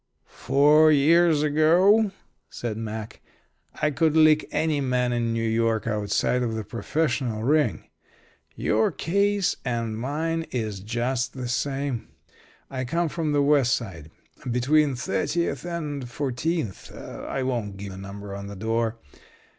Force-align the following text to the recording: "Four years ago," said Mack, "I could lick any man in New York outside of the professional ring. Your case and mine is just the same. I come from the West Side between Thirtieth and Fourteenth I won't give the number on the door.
"Four 0.25 0.91
years 0.91 1.43
ago," 1.43 2.11
said 2.49 2.75
Mack, 2.75 3.21
"I 3.83 3.91
could 3.91 4.17
lick 4.17 4.47
any 4.49 4.81
man 4.81 5.13
in 5.13 5.31
New 5.31 5.47
York 5.47 5.85
outside 5.85 6.41
of 6.41 6.55
the 6.55 6.63
professional 6.63 7.43
ring. 7.43 7.87
Your 8.55 8.91
case 8.91 9.57
and 9.63 9.95
mine 9.95 10.47
is 10.49 10.79
just 10.79 11.33
the 11.33 11.47
same. 11.47 12.07
I 12.67 12.83
come 12.83 13.09
from 13.09 13.31
the 13.31 13.43
West 13.43 13.75
Side 13.75 14.09
between 14.49 14.95
Thirtieth 14.95 15.63
and 15.67 16.09
Fourteenth 16.09 16.91
I 16.91 17.43
won't 17.43 17.77
give 17.77 17.91
the 17.91 17.97
number 17.99 18.33
on 18.33 18.47
the 18.47 18.55
door. 18.55 18.97